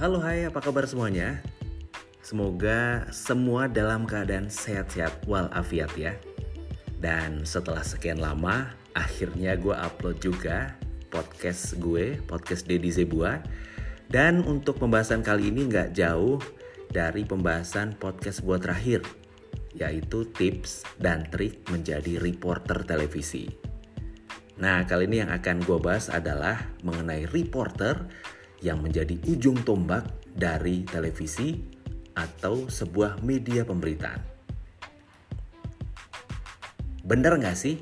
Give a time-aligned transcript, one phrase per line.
[0.00, 1.44] Halo hai apa kabar semuanya?
[2.24, 6.16] Semoga semua dalam keadaan sehat-sehat walafiat ya.
[6.96, 10.72] Dan setelah sekian lama akhirnya gue upload juga
[11.12, 13.44] podcast gue, podcast Deddy Zebua.
[14.08, 16.40] Dan untuk pembahasan kali ini nggak jauh
[16.88, 19.04] dari pembahasan podcast gue terakhir
[19.76, 23.52] Yaitu tips dan trik menjadi reporter televisi.
[24.64, 26.56] Nah kali ini yang akan gue bahas adalah
[26.88, 28.08] mengenai reporter
[28.60, 30.06] yang menjadi ujung tombak
[30.36, 31.56] dari televisi
[32.16, 34.20] atau sebuah media pemberitaan.
[37.04, 37.80] Benar nggak sih?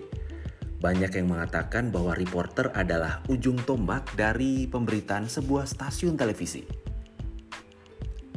[0.78, 6.62] Banyak yang mengatakan bahwa reporter adalah ujung tombak dari pemberitaan sebuah stasiun televisi.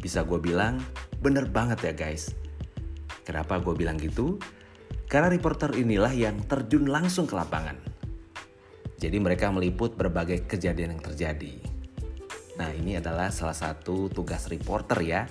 [0.02, 0.82] Bisa gue bilang,
[1.22, 2.34] bener banget ya guys.
[3.22, 4.42] Kenapa gue bilang gitu?
[5.06, 7.78] Karena reporter inilah yang terjun langsung ke lapangan.
[8.98, 11.71] Jadi mereka meliput berbagai kejadian yang terjadi
[12.60, 15.22] Nah, ini adalah salah satu tugas reporter ya,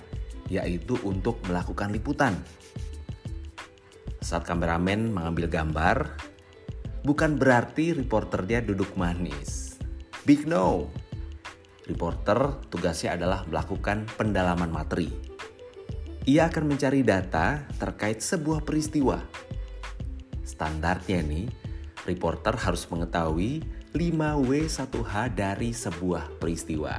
[0.49, 2.33] yaitu untuk melakukan liputan.
[4.21, 6.17] Saat kameramen mengambil gambar,
[7.05, 9.77] bukan berarti reporternya duduk manis.
[10.25, 10.89] Big no.
[11.89, 15.09] Reporter tugasnya adalah melakukan pendalaman materi.
[16.29, 19.17] Ia akan mencari data terkait sebuah peristiwa.
[20.45, 21.49] Standarnya nih,
[22.05, 26.95] reporter harus mengetahui 5W1H dari sebuah peristiwa.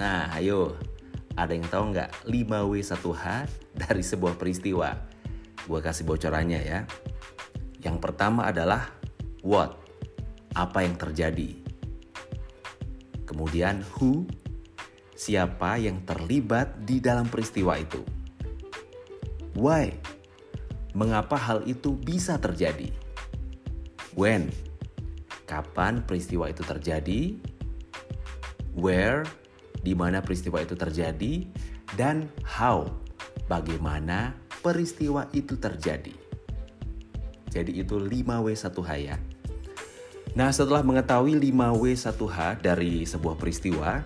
[0.00, 0.80] Nah, ayo,
[1.36, 3.24] ada yang tahu nggak 5W1H
[3.76, 4.96] dari sebuah peristiwa?
[5.68, 6.80] Gue kasih bocorannya ya.
[7.84, 8.88] Yang pertama adalah
[9.44, 9.76] what,
[10.56, 11.60] apa yang terjadi.
[13.28, 14.24] Kemudian who,
[15.12, 18.00] siapa yang terlibat di dalam peristiwa itu.
[19.52, 19.92] Why,
[20.96, 22.88] mengapa hal itu bisa terjadi.
[24.16, 24.48] When,
[25.48, 27.40] kapan peristiwa itu terjadi.
[28.76, 29.24] Where,
[29.80, 31.48] di mana peristiwa itu terjadi,
[31.96, 32.92] dan how,
[33.48, 36.12] bagaimana peristiwa itu terjadi.
[37.48, 39.16] Jadi itu 5W1H ya.
[40.36, 44.04] Nah setelah mengetahui 5W1H dari sebuah peristiwa,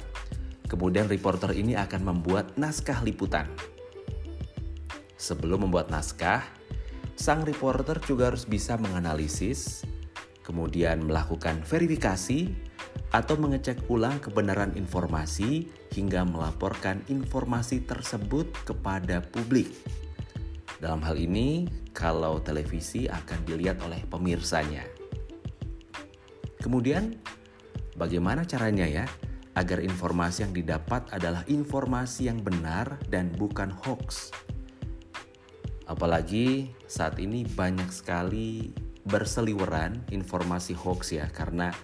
[0.70, 3.50] kemudian reporter ini akan membuat naskah liputan.
[5.18, 6.46] Sebelum membuat naskah,
[7.18, 9.84] sang reporter juga harus bisa menganalisis,
[10.42, 12.50] kemudian melakukan verifikasi,
[13.12, 19.68] atau mengecek ulang kebenaran informasi hingga melaporkan informasi tersebut kepada publik.
[20.80, 24.82] Dalam hal ini, kalau televisi akan dilihat oleh pemirsanya.
[26.58, 27.20] Kemudian,
[27.94, 29.04] bagaimana caranya ya
[29.52, 34.32] agar informasi yang didapat adalah informasi yang benar dan bukan hoax?
[35.84, 38.72] Apalagi saat ini banyak sekali
[39.08, 41.74] berseliweran informasi hoax ya karena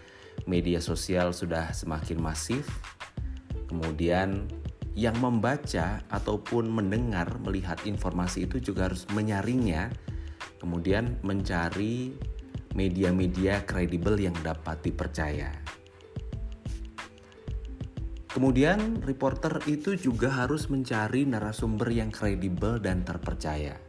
[0.46, 2.68] media sosial sudah semakin masif,
[3.66, 4.46] kemudian
[4.98, 9.90] yang membaca ataupun mendengar melihat informasi itu juga harus menyaringnya,
[10.58, 12.14] kemudian mencari
[12.74, 15.50] media-media kredibel yang dapat dipercaya.
[18.28, 23.87] Kemudian, reporter itu juga harus mencari narasumber yang kredibel dan terpercaya.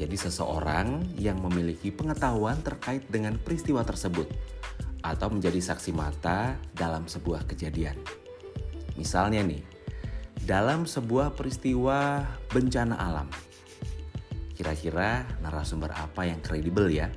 [0.00, 4.24] Jadi, seseorang yang memiliki pengetahuan terkait dengan peristiwa tersebut,
[5.04, 7.96] atau menjadi saksi mata dalam sebuah kejadian.
[8.96, 9.64] Misalnya nih,
[10.44, 13.28] dalam sebuah peristiwa bencana alam.
[14.56, 17.08] Kira-kira narasumber apa yang kredibel ya?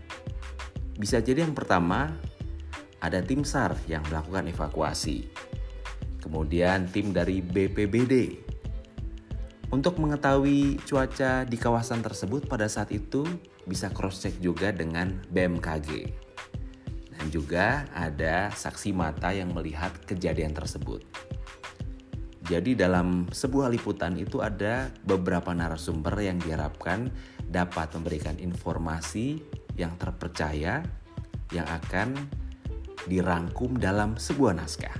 [0.95, 2.15] Bisa jadi yang pertama
[3.03, 5.27] ada tim SAR yang melakukan evakuasi.
[6.23, 8.39] Kemudian tim dari BPBD
[9.73, 13.25] untuk mengetahui cuaca di kawasan tersebut pada saat itu
[13.65, 15.89] bisa cross check juga dengan BMKG
[17.17, 21.01] dan juga ada saksi mata yang melihat kejadian tersebut.
[22.45, 27.09] Jadi dalam sebuah liputan itu ada beberapa narasumber yang diharapkan
[27.49, 29.41] dapat memberikan informasi
[29.73, 30.85] yang terpercaya
[31.49, 32.13] yang akan
[33.09, 34.93] dirangkum dalam sebuah naskah.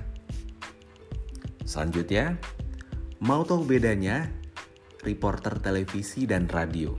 [1.62, 2.40] Selanjutnya,
[3.22, 4.43] mau tahu bedanya
[5.04, 6.96] reporter televisi dan radio?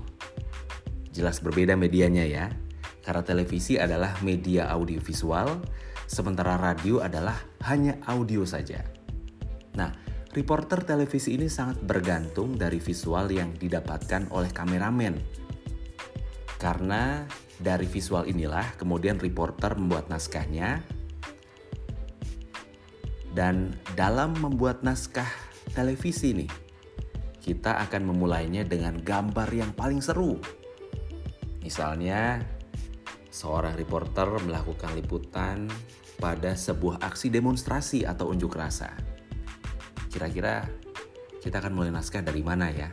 [1.09, 2.53] Jelas berbeda medianya ya.
[3.01, 5.61] Karena televisi adalah media audiovisual,
[6.05, 7.37] sementara radio adalah
[7.69, 8.81] hanya audio saja.
[9.77, 9.93] Nah,
[10.33, 15.21] reporter televisi ini sangat bergantung dari visual yang didapatkan oleh kameramen.
[16.57, 17.25] Karena
[17.61, 20.81] dari visual inilah kemudian reporter membuat naskahnya
[23.35, 25.27] dan dalam membuat naskah
[25.75, 26.64] televisi nih
[27.45, 30.41] kita akan memulainya dengan gambar yang paling seru.
[31.61, 32.41] Misalnya
[33.29, 35.69] seorang reporter melakukan liputan
[36.17, 38.89] pada sebuah aksi demonstrasi atau unjuk rasa.
[40.09, 40.63] kira-kira
[41.43, 42.87] kita akan mulai naskah dari mana ya?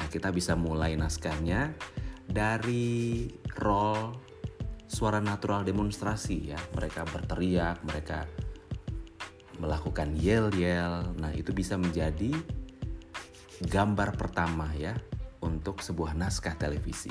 [0.00, 1.76] Nah, kita bisa mulai naskahnya
[2.24, 3.28] dari
[3.60, 4.16] role
[4.88, 6.58] suara natural demonstrasi ya.
[6.72, 8.24] Mereka berteriak, mereka
[9.60, 11.12] melakukan yel-yel.
[11.20, 12.32] Nah, itu bisa menjadi
[13.64, 14.92] gambar pertama ya
[15.40, 17.08] untuk sebuah naskah televisi.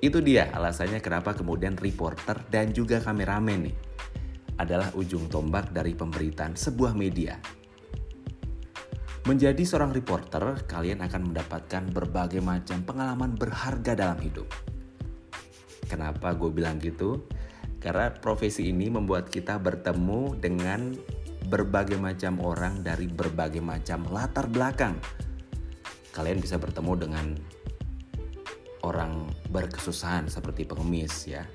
[0.00, 3.76] Itu dia alasannya kenapa kemudian reporter dan juga kameramen nih
[4.56, 7.36] adalah ujung tombak dari pemberitaan sebuah media.
[9.28, 14.48] Menjadi seorang reporter, kalian akan mendapatkan berbagai macam pengalaman berharga dalam hidup.
[15.84, 17.28] Kenapa gue bilang gitu?
[17.80, 20.96] Karena profesi ini membuat kita bertemu dengan
[21.48, 24.98] berbagai macam orang dari berbagai macam latar belakang.
[26.10, 27.26] Kalian bisa bertemu dengan
[28.82, 31.46] orang berkesusahan seperti pengemis ya.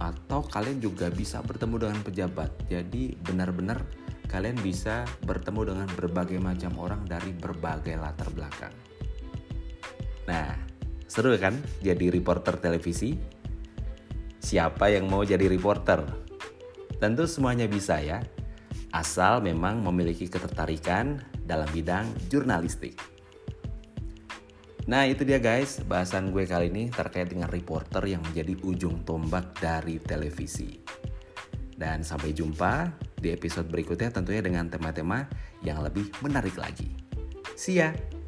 [0.00, 2.50] Atau kalian juga bisa bertemu dengan pejabat.
[2.68, 3.84] Jadi benar-benar
[4.30, 8.72] kalian bisa bertemu dengan berbagai macam orang dari berbagai latar belakang.
[10.30, 10.54] Nah,
[11.10, 13.18] seru kan jadi reporter televisi?
[14.40, 16.29] Siapa yang mau jadi reporter?
[17.00, 18.20] Tentu semuanya bisa ya,
[18.92, 21.16] asal memang memiliki ketertarikan
[21.48, 23.00] dalam bidang jurnalistik.
[24.84, 29.56] Nah itu dia guys bahasan gue kali ini terkait dengan reporter yang menjadi ujung tombak
[29.56, 30.76] dari televisi.
[31.72, 35.24] Dan sampai jumpa di episode berikutnya tentunya dengan tema-tema
[35.64, 36.92] yang lebih menarik lagi.
[37.56, 38.19] See ya!